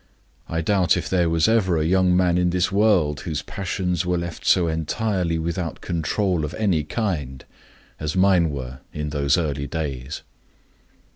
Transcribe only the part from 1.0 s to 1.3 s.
there